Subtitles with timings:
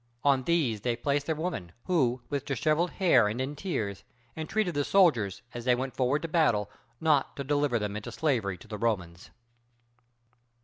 [0.23, 4.03] On these they placed their women, who, with disheveled hair and in tears,
[4.35, 8.57] entreated the soldiers, as they went forward to battle, not to deliver them into slavery
[8.57, 9.29] to the Romans.